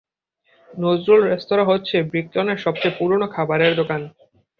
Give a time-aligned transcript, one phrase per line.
[0.69, 4.01] নজরুল রেস্তোরাঁ হচ্ছে ব্রিকলেনের সবচেয়ে পুরোনো খাবারের দোকান।